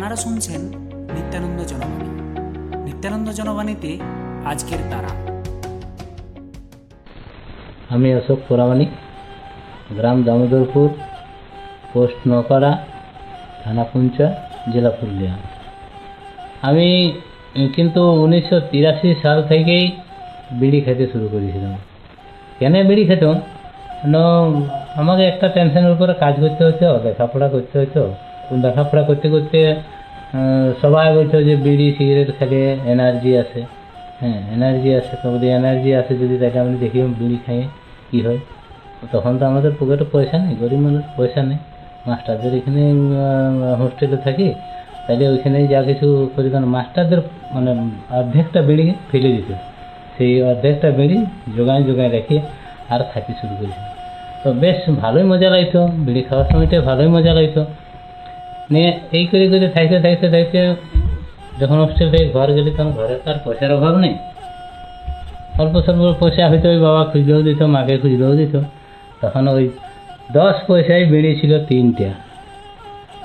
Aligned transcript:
আপনারা 0.00 0.16
শুনছেন 0.16 0.62
নিত্যানন্দ 1.14 1.58
জনবাণী। 1.70 2.08
নিত্যানন্দ 2.84 3.28
জনবাণীতে 3.30 3.90
আজকের 4.44 4.80
তারা। 4.90 5.12
আমি 7.94 8.08
অশোক 8.14 8.38
পুরামানিক 8.48 8.90
গ্রাম 9.96 10.18
দামোদরপুর, 10.22 10.88
পোস্ট 11.92 12.20
নকরা 12.28 12.72
থানা 13.64 13.84
পুঞ্চা, 13.84 14.26
জেলা 14.72 14.90
পুরুলিয়া। 14.90 15.34
আমি 16.68 16.88
কিন্তু 17.74 18.00
উনিশশো 18.24 18.56
তিরাশি 18.70 19.10
সাল 19.22 19.38
থেকেই 19.48 19.84
বিড়ি 20.60 20.80
খেতে 20.80 21.04
শুরু 21.12 21.26
করেছিলাম। 21.32 21.74
কেন 22.58 22.74
বিড়ি 22.88 23.04
খেতাম 23.06 23.36
কেন 24.00 24.14
আমাকে 25.00 25.22
একটা 25.32 25.46
টেনশনের 25.54 25.92
উপরে 25.96 26.14
কাজ 26.24 26.34
করতে 26.40 26.62
হতো 26.68 26.86
লেখাপড়া 27.04 27.48
করতে 27.48 27.76
হতো 27.82 28.04
তো 28.48 28.56
লেখাপড়া 28.56 29.02
করতে 29.08 29.26
করতে 29.34 29.58
সবাই 30.82 31.06
বলতো 31.16 31.36
যে 31.48 31.54
বিড়ি, 31.66 31.86
সিগারেট 31.96 32.30
খেলে 32.38 32.60
এনার্জি 32.92 33.30
আসে 33.42 33.60
হ্যাঁ 34.20 34.38
এনার্জি 34.54 34.90
আসে 35.00 35.14
তো 35.22 35.26
যদি 35.34 35.46
এনার্জি 35.58 35.90
আসে 36.00 36.12
যদি 36.22 36.34
তাকে 36.42 36.58
আমি 36.62 36.72
দেখি 36.82 36.98
বিড়ি 37.20 37.38
খাই, 37.44 37.60
কী 38.10 38.18
হয়? 38.26 38.40
তখন 39.12 39.32
তো 39.38 39.44
আমাদের 39.50 39.72
পকেটে 39.78 40.06
পয়সা 40.14 40.36
নেই, 40.44 40.54
গরিব 40.60 40.80
মানুষ 40.86 41.02
পয়সা 41.18 41.40
নেই। 41.50 41.58
মাস্টারদের 42.08 42.52
এখানে 42.60 42.82
হোস্টেলে 43.80 44.18
থাকি 44.26 44.48
তাহলে 45.04 45.24
ওইখানেই 45.32 45.66
যা 45.72 45.80
কিছু 45.88 46.06
করি 46.34 46.48
কারণ 46.52 46.66
মাস্টারদের 46.76 47.20
মানে 47.54 47.70
অর্ধেকটা 48.18 48.60
বিড়ি 48.68 48.86
ফেলে 49.10 49.30
দিত। 49.36 49.50
সেই 50.14 50.32
অর্ধেকটা 50.50 50.88
বিড়ি 50.98 51.18
জোগায় 51.56 51.82
জোগায় 51.88 52.10
রেখে 52.16 52.36
আর 52.92 53.00
থাকি 53.12 53.32
শুরু 53.40 53.54
করেছি 53.60 53.82
তো 54.42 54.48
বেশ 54.62 54.78
ভালোই 55.02 55.24
মজা 55.32 55.48
লাগতো, 55.54 55.80
বিড়ি 56.06 56.22
খাওয়ার 56.28 56.46
সময়টা 56.50 56.76
ভালোই 56.88 57.10
মজা 57.16 57.32
লাগতো। 57.38 57.62
নিয়ে 58.70 58.90
এই 59.12 59.24
করে 59.26 59.46
করে 59.48 59.68
থাকতে 59.68 59.96
থাইতে 60.00 60.26
থাকতে 60.30 60.58
যখন 61.60 61.76
হোস্টেল 61.76 62.10
থেকে 62.10 62.26
ঘর 62.28 62.48
গেলি 62.52 62.70
তখন 62.70 62.90
ঘরে 62.90 63.14
তো 63.24 63.30
আর 63.30 63.38
পয়সার 63.44 63.70
অভাব 63.74 63.94
নেই। 63.96 64.14
অল্প 65.58 65.74
স্বল্প 65.80 66.14
পয়সা 66.20 66.48
হয়তো 66.48 66.68
ওই 66.68 66.78
বাবা 66.78 67.02
খুঁজলেও 67.04 67.42
দিত, 67.42 67.60
মাকে 67.74 67.94
খুঁজলেও 67.98 68.34
দিত। 68.36 68.54
তখন 69.20 69.48
ওই 69.48 69.64
দশ 70.32 70.56
পয়সায় 70.66 71.04
বিড়ি 71.06 71.30
ছিল 71.40 71.52
তিনটা। 71.64 72.10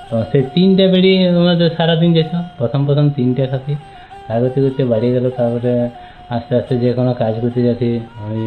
তো 0.10 0.16
সেই 0.32 0.44
তিনটে 0.54 0.86
বিড়ি 0.88 1.12
আমাদের 1.28 1.70
সারাদিন 1.78 2.14
যেত। 2.14 2.32
প্রথম 2.58 2.86
প্রথম 2.86 3.06
তিনটে 3.10 3.48
খাতি 3.48 3.74
তা 4.28 4.34
করতে 4.40 4.60
করতে 4.62 4.84
বাড়ি 4.86 5.10
গেল। 5.14 5.26
তারপরে 5.38 5.74
আস্তে 6.36 6.52
আস্তে 6.56 6.74
যে 6.78 6.94
কোনো 6.94 7.14
কাজ 7.14 7.34
করতে 7.42 7.60
যাচ্ছি। 7.64 7.90
ওই 8.30 8.42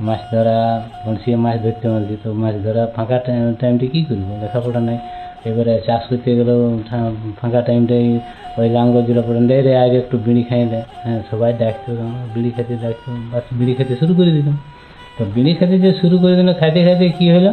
মাছ 0.00 0.20
ধরা 0.32 0.58
বনশিয়ে 1.06 1.36
মাছ 1.36 1.56
ধরতে 1.62 1.86
মারছি 1.88 2.16
তো 2.24 2.28
মাছ 2.32 2.54
ধরা 2.64 2.82
ফাঁকা 2.96 3.18
টাইমটি 3.60 3.86
কী 3.88 4.00
করব? 4.08 4.28
লেখাপড়া 4.42 4.80
নাই। 4.80 4.98
এবারে 5.48 5.74
চাষ 5.86 6.02
করতে 6.10 6.30
গেলেও 6.38 6.60
ফাঁকা 7.38 7.60
টাইমটাই 7.66 8.06
ওই 8.58 8.68
লাঙ্গল 8.76 9.02
জুড়ে 9.08 9.22
পড়েন 9.26 9.44
রে 9.50 9.58
রে, 9.66 9.72
আগে 9.84 9.96
একটু 10.02 10.16
বিড়ি 10.26 10.42
খাই 10.48 10.62
দে 10.72 10.80
হ্যাঁ 11.04 11.20
সবাই 11.30 11.50
ডাকতো, 11.60 11.90
বিড়ি 12.34 12.50
খেতে 12.56 12.74
ডাকতো, 12.84 13.08
বাস 13.32 13.44
বিড়ি 13.58 13.72
খেতে 13.78 13.94
শুরু 14.00 14.12
করে 14.18 14.30
দিতাম 14.36 14.56
তো 15.16 15.22
বিড়ি 15.34 15.52
খেতে 15.58 15.76
যে 15.84 15.90
শুরু 16.00 16.16
করে 16.22 16.34
দিল 16.38 16.48
খাইতে 16.60 16.80
খাইতে 16.86 17.06
কী 17.18 17.26
হলো? 17.34 17.52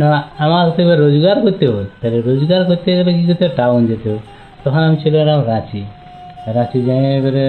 না, 0.00 0.08
আমার 0.44 0.64
তো 0.74 0.78
এবার 0.84 0.98
রোজগার 1.04 1.36
করতে 1.44 1.64
হবে। 1.70 1.84
তাহলে 2.00 2.18
রোজগার 2.28 2.62
করতে 2.70 2.88
গেলে 2.98 3.12
কী 3.18 3.24
করতে 3.30 3.46
টাউন 3.60 3.80
যেতে 3.90 4.06
হবে। 4.10 4.22
তখন 4.62 4.80
আমি 4.88 4.96
চলে 5.02 5.18
এলাম 5.24 5.40
রাঁচি। 5.50 5.80
রাঁচি 6.56 6.78
যাই 6.86 7.02
এবারে 7.18 7.44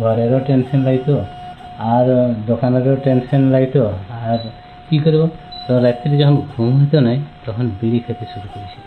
ঘরেরও 0.00 0.38
টেনশন 0.48 0.80
লাগতো, 0.88 1.14
আর 1.94 2.06
দোকানেরও 2.50 2.94
টেনশন 3.04 3.42
লাগতো। 3.54 3.80
আর 4.30 4.40
কী 4.88 4.96
করব? 5.04 5.22
তো 5.66 5.72
রাত্রি 5.86 6.16
যখন 6.22 6.36
ঘুম 6.52 6.70
হতো 6.80 6.98
নাই 7.06 7.18
তখন 7.46 7.64
বিড়ি 7.80 7.98
খেতে 8.06 8.24
শুরু 8.32 8.48
করেছি। 8.54 8.78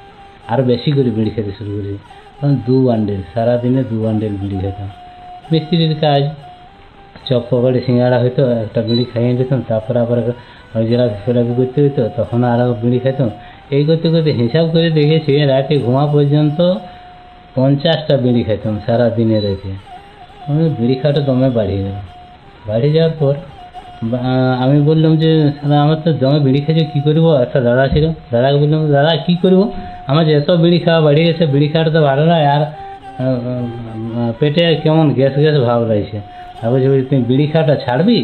আরও 0.52 0.63
বেশি 0.72 0.89
করে 0.95 1.09
বিড়ি 1.17 1.31
খেতে 1.36 1.52
শুরু 1.59 1.71
করেছি। 1.75 1.99
তখন 2.38 2.53
দু 2.67 2.75
বান্ডেল 2.88 3.21
সারাদিনে 3.33 3.81
দু 3.91 3.97
বান্ডেল 4.03 4.33
বিড়ি 4.41 4.58
খেতাম। 4.63 4.89
মিস্ত্রির 5.52 5.95
কাজ, 6.03 6.23
চপ 7.27 7.44
পকড়ি 7.49 7.80
সিঙ্গাড়া 7.86 8.17
হইতো, 8.23 8.43
একটা 8.65 8.80
বিড়ি 8.87 9.04
খাইয়ে 9.11 9.33
দিতাম, 9.39 9.59
তারপরে 9.70 9.98
আবার 10.05 10.20
জেলা 10.89 11.05
ফেরাফি 11.23 11.54
করতে 11.59 11.77
হইতো, 11.83 12.02
তখন 12.17 12.39
আরও 12.54 12.73
বিড়ি 12.83 12.99
খেতাম 13.05 13.30
এই 13.75 13.83
করতে 13.89 14.08
করতে 14.14 14.31
হিসাব 14.42 14.65
করে 14.73 14.89
দেখেছি, 14.99 15.31
রাতে 15.52 15.73
ঘুমা 15.86 16.05
পর্যন্ত 16.14 16.59
পঞ্চাশটা 17.55 18.15
বিড়ি 18.23 18.42
খেতাম 18.48 18.73
সারাদিনে 18.86 19.37
রেখে 19.48 19.71
বিড়ি 20.80 20.95
খাওয়াটা 21.02 21.21
দমে 21.27 21.49
বাড়িয়ে 21.58 21.81
গেল 21.86 21.98
বাড়ি 22.70 22.89
যাওয়ার 22.95 23.14
পর 23.21 23.36
আমি 24.64 24.77
বললাম 24.89 25.14
যে 25.23 25.32
সালা 25.60 25.76
আমার 25.86 25.98
তো 26.05 26.10
দমে 26.21 26.39
বিড়ি 26.45 26.60
খেয়েছে 26.65 26.83
কী 26.92 26.99
করব? 27.08 27.26
একটা 27.45 27.60
দাদা 27.67 27.86
ছিল। 27.93 28.05
দাদাকে 28.32 28.58
বললাম 28.64 28.80
দাদা 28.98 29.11
কী 29.26 29.33
করব? 29.43 29.60
আমার 30.10 30.23
যে 30.27 30.33
এত 30.39 30.49
বিড়ি 30.64 30.80
খাওয়া 30.86 31.02
বাড়ি 31.08 31.21
গেছে 31.27 31.43
বিড়ি 31.54 31.67
খাওয়াটা 31.71 31.92
তো 31.95 32.02
ভালো 32.10 32.23
নয় 32.32 32.45
আর 32.55 32.61
পেটে 34.39 34.64
কেমন 34.83 35.05
গ্যাস 35.17 35.36
গ্যাস 35.43 35.55
ভাব 35.67 35.80
লাগছে 35.92 36.17
আর 36.61 36.67
বলছে 36.71 36.87
বলছে, 36.92 37.05
তুই 37.10 37.20
বিড়ি 37.30 37.45
খাওয়াটা 37.52 37.76
ছাড়বি? 37.86 38.20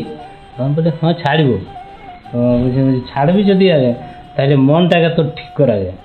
তখন 0.56 0.72
বলে 0.76 0.90
হ্যাঁ 1.00 1.16
ছাড়বো। 1.24 1.56
তো 2.30 2.38
বলছে 2.62 2.80
বলছে, 2.86 3.02
ছাড়বি 3.12 3.42
যদি 3.52 3.66
আগে 3.78 3.92
তাহলে 4.36 4.56
মনটাকে 4.70 5.10
তোর 5.18 5.28
ঠিক 5.38 5.52
করা 5.60 5.76
যায়। 5.84 5.98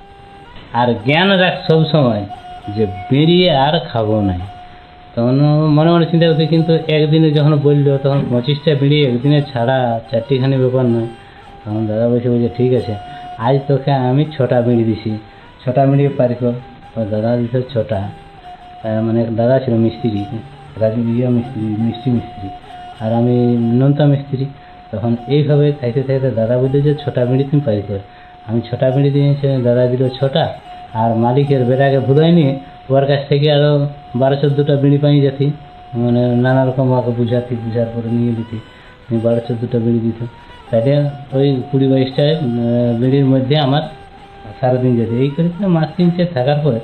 আর 0.80 0.88
জ্ঞান 1.06 1.28
রাখ 1.42 1.54
সব 1.68 1.80
সময় 1.92 2.22
যে 2.76 2.84
বেরিয়ে 3.10 3.48
আর 3.66 3.74
খাব 3.90 4.08
নাই 4.28 4.40
তখন 5.20 5.38
মনে 5.76 5.90
মনে 5.94 6.06
চিন্তা 6.10 6.26
করতে 6.30 6.44
কিন্তু 6.54 6.72
একদিনে 6.96 7.28
যখন 7.38 7.52
বলল, 7.66 7.86
তখন 8.04 8.20
পঁচিশটা 8.30 8.72
বিড়ি 8.80 8.98
একদিনে 9.10 9.38
ছাড়া 9.50 9.78
চারটিখানি 10.10 10.56
ব্যাপার 10.62 10.84
নয়। 10.94 11.08
তখন 11.62 11.82
দাদা 11.90 12.06
বসে 12.10 12.28
বলছে, 12.32 12.50
ঠিক 12.58 12.70
আছে, 12.80 12.94
আজ 13.46 13.54
তোকে 13.68 13.92
আমি 14.10 14.22
ছটা 14.34 14.58
বিড়ি 14.66 14.84
দিছি। 14.90 15.10
ছটা 15.62 15.82
বিড়ি 15.88 16.04
পারি 16.18 16.36
কর 16.40 16.54
দাদা 17.12 17.30
দিছে 17.40 17.58
ছটা। 17.72 18.00
মানে 19.06 19.20
দাদা 19.38 19.56
ছিল 19.64 19.74
মিস্ত্রি, 19.84 20.22
রাজু 20.82 21.00
ইয়া 21.16 21.28
মিস্ত্রি, 21.36 21.60
মিষ্টি 21.86 22.08
মিস্ত্রি, 22.16 22.48
আর 23.02 23.10
আমি 23.20 23.36
নন্তা 23.80 24.04
মিস্ত্রি। 24.12 24.44
তখন 24.92 25.12
এইভাবে 25.34 25.66
খাইতে 25.78 26.00
খাইতে 26.06 26.28
দাদা 26.38 26.54
বলল 26.62 26.74
যে, 26.86 26.92
ছটা 27.02 27.22
বিড়ি 27.28 27.44
তুমি 27.50 27.62
পারি 27.66 27.82
কর 27.88 28.00
আমি 28.48 28.60
ছটা 28.68 28.86
বিড়ি 28.94 29.10
দিয়েছি, 29.16 29.46
দাদা 29.66 29.84
দিল 29.92 30.02
ছটা, 30.18 30.44
আর 31.00 31.10
মালিকের 31.24 31.62
বেটাকে 31.68 31.98
ভুলাই 32.08 32.32
নিয়ে 32.38 32.52
ওর 32.90 33.04
কাছ 33.06 33.20
থেকে 33.28 33.48
আরও 33.52 33.72
বারো 34.14 34.36
চোদ্দোটা 34.36 34.74
বিড়ি 34.76 34.98
পাই 34.98 35.16
যেতি 35.20 35.46
মানে 35.96 36.22
নানা 36.36 36.62
রকম 36.64 36.86
ওকে 36.92 37.12
বুঝাতি 37.18 37.54
বুঝার 37.62 37.88
পরে 37.94 38.08
নিয়ে 38.16 38.32
দিতি 38.38 38.58
বারো 39.24 39.40
চোদ্দোটা 39.46 39.78
বিড়ি 39.78 40.00
দিত 40.06 40.20
তাইলে 40.68 40.94
ওই 41.34 41.48
কুড়ি 41.68 41.86
বাইশটা 41.92 42.24
বিড়ির 43.00 43.26
মধ্যে 43.32 43.54
আমার 43.58 43.84
সারাদিন 44.58 44.92
যেত 44.98 45.10
এই 45.22 45.28
করে 45.30 45.48
মাস 45.68 45.88
তিন 45.96 46.08
চার 46.10 46.28
থাকার 46.34 46.58
পরে 46.64 46.80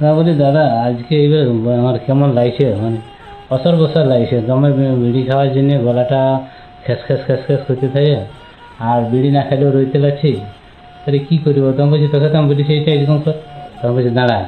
না 0.00 0.08
বলি 0.16 0.32
দাদা 0.36 0.64
আজকে 0.86 1.14
এইবার 1.22 1.42
আমার 1.80 1.96
কেমন 1.98 2.28
লাগছে 2.38 2.64
মানে 2.76 2.98
অসর 3.50 3.74
বসর 3.80 4.04
লাগছে 4.04 4.36
দমে 4.48 4.70
বিড়ি 5.02 5.22
খাওয়ার 5.28 5.48
জন্য 5.54 5.70
গলাটা 5.84 6.20
খেস 6.84 7.00
খেস 7.06 7.20
খেস 7.26 7.40
খেস 7.46 7.60
করতে 7.68 7.86
থাকে 7.88 8.14
আর 8.82 9.00
বিড়ি 9.10 9.30
না 9.30 9.42
খেলেও 9.48 9.70
রইতে 9.70 9.98
লাগছি 9.98 10.30
তাহলে 11.00 11.18
কী 11.26 11.36
করব 11.44 11.64
তখন 11.68 11.88
বলছি 11.92 12.08
তোকে 12.12 12.28
তো 12.32 12.36
আমি 12.40 12.48
বলেছি 12.50 12.72
এইটা 12.76 12.90
এরকম 12.96 13.18
কর 13.18 13.36
তখন 13.76 13.92
বলছি 13.96 14.10
দাঁড়া 14.18 14.38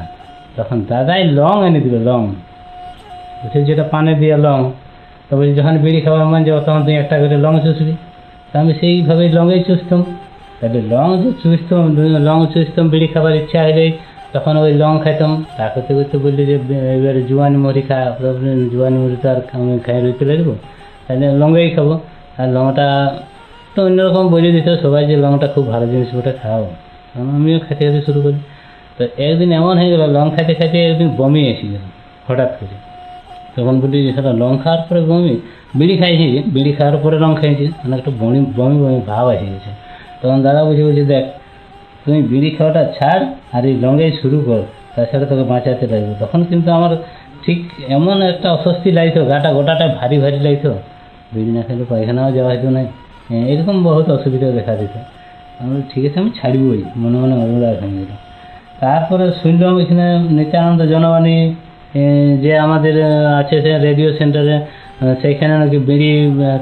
তখন 0.59 0.79
দাদাই 0.89 1.23
লং 1.39 1.57
এনে 1.67 1.81
দিল 1.81 1.97
লং। 2.09 2.21
বলছে, 3.41 3.59
যেটা 3.65 3.85
পানে 3.93 4.13
দিয়ে 4.15 4.37
লং। 4.37 4.59
তো 5.29 5.33
বলছি, 5.37 5.55
যখন 5.55 5.75
বিড়ি 5.85 6.01
খাওয়ার 6.01 6.27
মন 6.27 6.41
যাব, 6.45 6.59
তখন 6.67 6.83
তুই 6.85 6.95
একটা 6.95 7.17
করে 7.19 7.37
লং 7.37 7.55
চুষবি। 7.65 7.95
তো 8.53 8.55
আমি 8.59 8.73
সেইভাবেই 8.81 9.29
লংয়েই 9.29 9.63
চুষতাম। 9.69 10.01
তাহলে 10.61 10.81
লং 10.91 11.09
যে 11.23 11.31
চুষতাম 11.43 11.83
লং 12.29 12.39
চুষতাম, 12.55 12.89
বিড়ি 12.89 13.07
খাবার 13.07 13.35
ইচ্ছা 13.35 13.63
হলে 13.63 13.87
তখন 14.33 14.55
ওই 14.57 14.73
লং 14.75 14.93
খাইতাম। 15.05 15.33
তা 15.57 15.65
করতে 15.75 15.95
করতে 15.95 16.19
বললি 16.19 16.43
যে, 16.47 16.55
এবারে 16.95 17.23
জুয়ানি 17.29 17.57
মুড়ি 17.57 17.83
খা 17.83 17.99
জুয়ানি 18.73 18.99
মুড়ি 18.99 19.17
তো 19.23 19.27
আর 19.31 19.37
আমি 19.53 19.79
খাই 19.79 19.99
রইতে 20.03 20.25
লাগবো। 20.25 20.55
তাহলে 21.07 21.27
লঙ্গেই 21.33 21.71
খাব। 21.71 21.89
আর 22.39 22.49
লংটা 22.49 22.87
তো 23.75 23.79
অন্যরকম 23.87 24.25
বলে 24.29 24.51
দিত, 24.53 24.69
সবাই 24.83 25.07
যে 25.07 25.17
লংটা 25.17 25.47
খুব 25.47 25.65
ভালো 25.67 25.87
জিনিস, 25.87 26.15
ওটা 26.15 26.33
খাও। 26.43 26.65
আমিও 27.17 27.59
খেতে 27.59 27.85
খেতে 27.85 28.01
শুরু 28.03 28.21
করি। 28.23 28.39
তো 28.99 29.07
একদিন 29.19 29.53
এমন 29.53 29.79
হয়ে 29.79 29.91
গেল 29.91 30.03
লং 30.07 30.31
খাইতে 30.31 30.55
খাইতে 30.55 30.87
একদিন 30.87 31.09
বমি 31.17 31.49
এসে 31.49 31.67
গেল 31.67 31.85
হঠাৎ 32.29 32.51
করে। 32.61 32.77
তখন 33.57 33.81
বলি 33.81 34.13
সেটা 34.13 34.33
লং 34.33 34.59
খাওয়ার 34.65 34.83
পরে 34.89 35.01
বমি? 35.01 35.41
বিড়ি 35.75 35.97
খাইছি 35.97 36.43
বিড়ি 36.47 36.73
খাওয়ার 36.73 36.99
পরে 37.03 37.19
লং 37.19 37.35
খাইছি 37.37 37.67
মানে 37.67 37.97
একটা 37.97 38.11
বমি 38.21 38.41
বমি 38.57 38.77
বমি 38.85 39.01
ভাব 39.07 39.29
এসে 39.29 39.47
গেছে। 39.47 39.71
তখন 40.23 40.43
দাদা 40.43 40.65
বসে 40.65 40.85
বলছে 40.85 41.05
দেখ 41.05 41.25
তুমি 42.05 42.23
বিড়ি 42.23 42.51
খাওয়াটা 42.51 42.93
ছাড় 42.99 43.27
আর 43.53 43.65
এই 43.65 43.81
লঙ্গেই 43.81 44.13
শুরু 44.23 44.43
কর 44.47 44.61
তাছাড়া 44.97 45.27
তোকে 45.27 45.43
বাঁচাতে 45.43 45.87
লাগবে। 45.87 46.15
তখন 46.21 46.45
কিন্তু 46.45 46.71
আমার 46.71 46.97
ঠিক 47.47 47.71
এমন 47.89 48.23
একটা 48.23 48.53
অস্বস্তি 48.53 48.91
লাগতো 48.93 49.25
গাটা 49.25 49.53
গোটাটা 49.53 49.89
ভারী 50.01 50.19
ভারী 50.19 50.39
লাগতো। 50.39 50.75
বিড়ি 51.33 51.51
না 51.51 51.63
খেলে 51.63 51.85
পায়খানাও 51.89 52.33
যাওয়া 52.33 52.55
হতো 52.55 52.71
না। 52.71 52.85
হ্যাঁ, 53.29 53.47
এরকম 53.47 53.83
বহুত 53.83 54.11
অসুবিধা 54.11 54.51
দেখা 54.51 54.75
দিত। 54.77 54.95
আমি 55.61 55.83
ঠিক 55.95 56.05
আছে 56.07 56.21
আমি 56.21 56.31
ছাড়বই। 56.41 56.83
মনে 56.97 57.19
মনে 57.19 57.35
অনুরাগ 57.35 57.77
হয়ে 57.81 57.91
গেল। 57.91 58.28
তারপরে 58.83 59.25
শুনলাম 59.43 59.75
এখানে 59.83 60.07
নিত্যানন্দ 60.39 60.81
জনবাণী 60.93 61.37
যে 62.45 62.53
আমাদের 62.67 62.95
আছে 63.41 63.57
সে 63.65 63.73
রেডিও 63.87 64.09
সেন্টারে 64.19 64.57
সেইখানে 65.23 65.55
নাকি 65.63 65.79
বিড়ি 65.89 66.11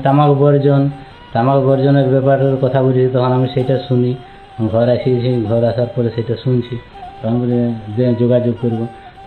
তামাক 0.04 0.30
বর্জন, 0.42 0.82
তামাক 1.34 1.58
বর্জনের 1.68 2.08
ব্যাপারের 2.14 2.56
কথা 2.64 2.78
বলছি 2.84 3.02
তখন 3.14 3.32
আমি 3.38 3.48
সেটা 3.54 3.76
শুনি। 3.88 4.12
ঘর 4.72 4.86
আসিয়েছি 4.96 5.30
ঘর 5.48 5.62
আসার 5.70 5.88
পরে 5.94 6.08
সেটা 6.16 6.34
শুনছি। 6.44 6.74
তখন 7.20 7.36
বলে 7.40 7.58
যোগাযোগ 8.20 8.54
করব। 8.62 8.80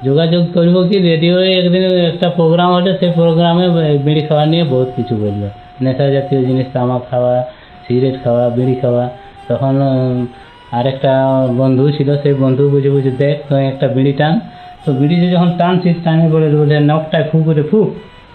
যোগাযোগ 0.07 0.44
করব 0.56 0.75
কি, 0.89 0.97
রেডিওয়ে 1.09 1.47
একদিন 1.59 1.83
একটা 2.12 2.27
প্রোগ্রাম 2.38 2.69
হচ্ছে 2.75 2.94
সেই 3.00 3.12
প্রোগ্রামে 3.19 3.65
বিড়ি 4.06 4.21
খাওয়া 4.27 4.45
নিয়ে 4.51 4.63
বহুত 4.74 4.89
কিছু 4.97 5.13
বলল। 5.24 5.44
নেশা 5.83 6.06
জাতীয় 6.15 6.41
জিনিস, 6.47 6.68
তামাক 6.75 7.01
খাওয়া, 7.09 7.33
সিগারেট 7.86 8.15
খাওয়া 8.24 8.44
বিড়ি 8.57 8.75
খাওয়া। 8.81 9.06
তখন 9.50 9.75
উম, 10.71 10.80
আরেকটা 10.80 11.13
বন্ধু 11.57 11.92
ছিল 11.92 12.21
সেই 12.21 12.33
বন্ধু 12.33 12.69
বুঝে 12.69 12.89
বুঝে 12.89 13.12
দেখ 13.12 13.36
তুই 13.50 13.66
একটা 13.66 13.88
বিড়ি 13.88 14.13
টান। 14.13 14.39
তো 14.86 14.94
বিড়িতে 14.94 15.31
যখন 15.31 15.51
টানছিস 15.57 15.95
টানে 16.04 16.30
বলে 16.30 16.56
বলে 16.56 16.80
নখটায় 16.80 17.24
ফু 17.31 17.44
করে 17.44 17.63
ফুক 17.63 17.88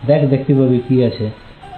দেখ 0.06 0.25
দেখতে 0.25 0.54
পাবি 0.54 0.81
কী 0.88 1.02
আছে। 1.02 1.31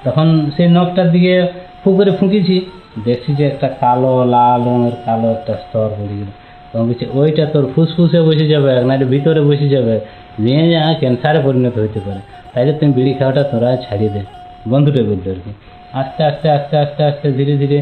তখন 0.05 0.51
সেই 0.57 0.69
নখটার 0.69 1.11
দিকে 1.11 1.47
ফু 1.85 1.97
করে 1.97 2.11
ফুঁকেছি 2.11 2.61
দেখছি 3.05 3.35
যে 3.35 3.47
একটা 3.47 3.69
কালো 3.69 4.25
লাল 4.25 4.61
রঙের 4.65 4.93
কালো 5.07 5.31
একটা 5.31 5.53
স্তর 5.53 5.89
পড়ে 5.89 6.17
গেল। 6.19 6.31
তখন 6.73 6.87
বলছি 6.87 7.07
ওইটা 7.13 7.47
তোর 7.47 7.73
ফুসফুসে 7.75 8.21
বসে 8.21 8.47
যাবে 8.49 8.85
না 8.85 8.97
ভিতরে 8.97 9.41
বসে 9.41 9.69
যাবে। 9.69 10.01
নিয়ে 10.39 10.71
যা 10.71 10.95
ক্যান্সারে 11.01 11.41
পরিণত 11.45 11.79
হতে 11.79 12.01
পারে। 12.01 12.21
তাইলে 12.55 12.73
তুমি 12.73 12.93
বিড়ি 12.93 13.13
খাওয়াটা 13.13 13.43
তোরা 13.43 13.77
ছাড়িয়ে 13.77 14.11
দে। 14.11 14.21
বন্ধুটা 14.69 15.03
বলল 15.03 15.31
আর 15.31 15.35
কি। 15.45 15.53
আস্তে 16.01 16.23
আস্তে 16.31 16.47
আস্তে 16.57 16.75
আস্তে 16.85 17.03
আস্তে, 17.11 17.27
ধীরে 17.39 17.55
ধীরে 17.63 17.79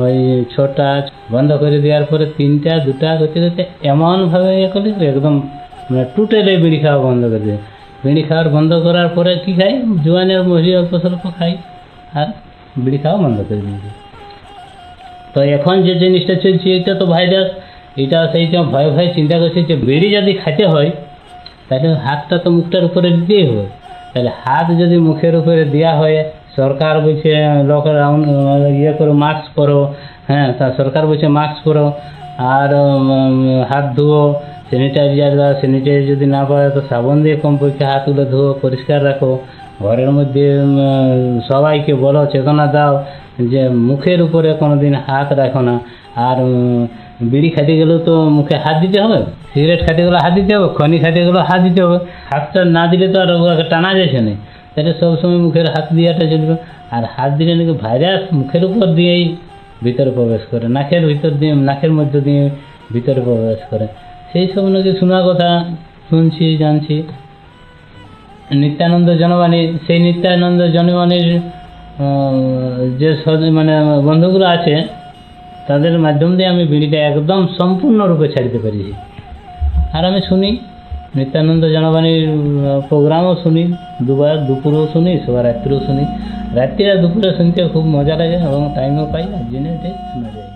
ওই 0.00 0.18
ছটা 0.54 0.88
বন্ধ 1.34 1.50
করে 1.62 1.78
দেওয়ার 1.84 2.04
পরে 2.10 2.24
তিনটা, 2.38 2.72
দুটা 2.86 3.08
করতে 3.20 3.38
করতে 3.44 3.62
এমনভাবে 3.92 4.50
ইয়ে 4.60 4.68
করলি 4.74 4.90
যে 5.00 5.04
একদম 5.12 5.34
মানে 5.88 6.04
টুটেলে 6.14 6.52
বিড়ি 6.62 6.78
খাওয়া 6.84 7.00
বন্ধ 7.06 7.22
করে 7.32 7.44
দিয়ে। 7.46 7.58
বিড়ি 8.04 8.22
খাওয়ার 8.28 8.48
বন্ধ 8.56 8.72
করার 8.86 9.08
পরে 9.16 9.32
কী 9.44 9.52
খাই 9.58 9.72
জোয়ানের 10.04 10.42
মহি 10.50 10.70
অল্প 10.80 10.92
স্বল্প 11.02 11.24
খাই 11.38 11.52
আর 12.18 12.28
বিড়ি 12.84 12.98
খাওয়া 13.04 13.18
বন্ধ 13.24 13.38
করে 13.48 13.62
দিয়েছি 13.66 13.90
তো 15.34 15.38
এখন 15.56 15.76
যে 15.86 15.92
জিনিসটা 16.02 16.34
চলছে, 16.44 16.68
এটা 16.78 16.92
তো 17.00 17.04
ভাইরাস 17.14 17.48
এটা 18.02 18.18
সেই 18.32 18.44
যে 18.52 18.58
ভয়ে 18.72 18.90
ভয়ে 18.94 19.10
চিন্তা 19.16 19.36
করছে 19.42 19.60
যে 19.70 19.76
বিড়ি 19.88 20.08
যদি 20.16 20.32
খাইতে 20.42 20.64
হয়, 20.72 20.90
তাহলে 21.68 21.88
হাতটা 22.06 22.36
তো 22.44 22.48
মুখটার 22.56 22.84
উপরে 22.88 23.08
দিতেই 23.16 23.44
হবে। 23.48 23.66
তাহলে 24.12 24.30
হাত 24.42 24.66
যদি 24.80 24.96
মুখের 25.08 25.34
উপরে 25.40 25.62
দেওয়া 25.74 25.92
হয় 26.00 26.16
সরকার 26.56 26.94
বলছে 27.06 27.30
লকডাউন 27.70 28.20
ইয়ে 28.80 28.92
করো 28.98 29.12
মাস্ক 29.24 29.44
পরো 29.56 29.80
হ্যাঁ 30.30 30.48
তা 30.58 30.66
সরকার 30.78 31.02
বলছে 31.10 31.26
মাস্ক 31.38 31.56
পরো, 31.66 31.86
আর 32.56 32.70
হাত 33.70 33.86
ধুয়ো 33.96 34.22
স্যানিটাইজার 34.68 35.32
দাও 35.40 35.52
স্যানিটাইজার 35.60 36.06
যদি 36.12 36.26
না 36.34 36.42
পারে 36.50 36.68
তো 36.76 36.80
সাবান 36.90 37.16
দিয়ে 37.24 37.36
কমপক্ষে 37.44 37.84
হাতগুলো 37.90 38.24
ধুয়ো, 38.32 38.50
পরিষ্কার 38.64 39.00
রাখো। 39.08 39.30
ঘরের 39.84 40.10
মধ্যে 40.16 40.46
সবাইকে 41.50 41.92
বলো, 42.04 42.20
চেতনা 42.32 42.66
দাও, 42.74 42.94
যে 43.52 43.62
মুখের 43.88 44.20
উপরে 44.26 44.48
কোনো 44.62 44.74
দিন 44.82 44.94
হাত 45.06 45.28
রাখো 45.40 45.60
না। 45.68 45.74
আর 46.28 46.36
বিড়ি 47.32 47.48
খাইতে 47.54 47.74
গেলেও 47.80 47.98
তো 48.08 48.14
মুখে 48.36 48.56
হাত 48.64 48.76
দিতে 48.84 48.98
হবে? 49.04 49.18
সিগারেট 49.52 49.80
খাইতে 49.86 50.02
গেলে 50.06 50.18
হাত 50.24 50.32
দিতে 50.38 50.52
হবে? 50.56 50.68
খনি 50.78 50.96
খাইতে 51.02 51.20
গেলেও 51.26 51.44
হাত 51.50 51.60
দিতে 51.66 51.80
হবে? 51.84 51.98
হাতটা 52.30 52.60
না 52.76 52.82
দিলে 52.90 53.06
তো 53.12 53.18
আর 53.22 53.30
টানা 53.72 53.90
যাচ্ছে 53.98 54.20
না 54.26 54.34
তাহলে 54.74 54.92
সবসময় 55.00 55.40
মুখের 55.46 55.66
হাত 55.74 55.86
দেওয়াটা 55.96 56.24
চলবে। 56.32 56.54
আর 56.94 57.04
হাত 57.14 57.30
দিলে 57.38 57.52
নাকি 57.58 57.74
ভাইরাস 57.84 58.22
মুখের 58.38 58.62
উপর 58.68 58.86
দিয়েই 58.98 59.24
ভিতরে 59.84 60.10
প্রবেশ 60.18 60.42
করে, 60.50 60.66
নাকের 60.76 61.02
ভিতর 61.10 61.32
দিয়ে, 61.40 61.52
নাকের 61.68 61.92
মধ্যে 61.98 62.20
দিয়ে 62.26 62.44
ভিতরে 62.94 63.20
প্রবেশ 63.28 63.60
করে। 63.70 63.86
সেই 64.30 64.46
সব 64.52 64.64
নাকি 64.74 64.90
শোনা 65.00 65.18
কথা, 65.28 65.50
শুনছি, 66.08 66.44
জানছি। 66.62 66.96
নিত্যানন্দ 68.62 69.08
জনবাণী, 69.22 69.60
সেই 69.84 69.98
নিত্যানন্দ 70.06 70.60
জনবাণীর 70.76 71.28
যে 73.00 73.10
মানে 73.58 73.74
বন্ধুগুলো 74.08 74.46
আছে, 74.56 74.74
তাদের 75.68 75.94
মাধ্যম 76.04 76.30
দিয়ে 76.36 76.48
আমি 76.54 76.64
বিড়িটা 76.72 76.98
একদম 77.10 77.40
সম্পূর্ণরূপে 77.58 78.26
ছাড়তে 78.34 78.58
পেরেছি। 78.64 78.92
আর 79.96 80.02
আমি 80.10 80.20
শুনি 80.28 80.50
নিত্যানন্দ 81.16 81.64
জনবাণীর 81.74 82.22
প্রোগ্রামও 82.88 83.34
শুনি, 83.42 83.64
দুবার 84.06 84.36
দুপুরেও 84.48 84.84
শুনি 84.92 85.12
সবার 85.24 85.44
রাত্রেও 85.48 85.80
শুনি। 85.86 86.04
রাত্রি 86.58 86.82
আর 86.90 86.98
দুপুরে 87.02 87.30
শুনতে 87.38 87.60
খুব 87.74 87.84
মজা 87.94 88.14
লাগে 88.20 88.38
এবং 88.48 88.62
টাইমও 88.76 89.06
পাই, 89.12 89.24
আর 89.36 89.44
এটাই 89.76 89.94
শোনা 90.10 90.30
যায়। 90.36 90.50